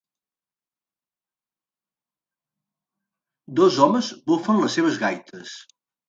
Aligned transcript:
Dos 3.59 3.77
home 3.87 4.01
bufen 4.31 4.63
les 4.63 4.79
seves 4.79 4.97
gaites. 5.05 5.53